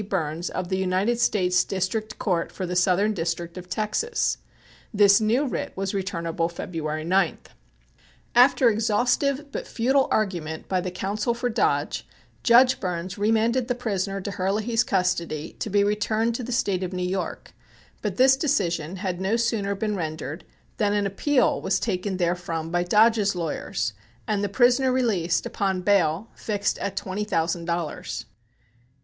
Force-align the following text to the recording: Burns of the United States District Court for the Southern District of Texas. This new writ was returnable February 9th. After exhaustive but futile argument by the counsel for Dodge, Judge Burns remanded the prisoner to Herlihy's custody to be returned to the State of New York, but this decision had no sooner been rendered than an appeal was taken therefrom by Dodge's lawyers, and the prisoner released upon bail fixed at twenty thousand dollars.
Burns 0.09 0.49
of 0.49 0.69
the 0.69 0.79
United 0.79 1.19
States 1.19 1.63
District 1.63 2.17
Court 2.17 2.51
for 2.51 2.65
the 2.65 2.75
Southern 2.75 3.13
District 3.13 3.55
of 3.55 3.69
Texas. 3.69 4.39
This 4.91 5.21
new 5.21 5.45
writ 5.45 5.73
was 5.75 5.93
returnable 5.93 6.49
February 6.49 7.05
9th. 7.05 7.53
After 8.33 8.67
exhaustive 8.67 9.51
but 9.51 9.67
futile 9.67 10.07
argument 10.09 10.67
by 10.67 10.81
the 10.81 10.89
counsel 10.89 11.35
for 11.35 11.49
Dodge, 11.51 12.07
Judge 12.41 12.79
Burns 12.79 13.19
remanded 13.19 13.67
the 13.67 13.75
prisoner 13.75 14.19
to 14.21 14.31
Herlihy's 14.31 14.83
custody 14.83 15.55
to 15.59 15.69
be 15.69 15.83
returned 15.83 16.33
to 16.33 16.43
the 16.43 16.51
State 16.51 16.81
of 16.81 16.93
New 16.93 17.07
York, 17.07 17.53
but 18.01 18.17
this 18.17 18.35
decision 18.35 18.95
had 18.95 19.21
no 19.21 19.35
sooner 19.35 19.75
been 19.75 19.95
rendered 19.95 20.43
than 20.77 20.93
an 20.93 21.05
appeal 21.05 21.61
was 21.61 21.79
taken 21.79 22.17
therefrom 22.17 22.71
by 22.71 22.81
Dodge's 22.83 23.35
lawyers, 23.35 23.93
and 24.27 24.43
the 24.43 24.49
prisoner 24.49 24.91
released 24.91 25.45
upon 25.45 25.81
bail 25.83 26.31
fixed 26.33 26.79
at 26.79 26.95
twenty 26.97 27.23
thousand 27.23 27.65
dollars. 27.65 28.25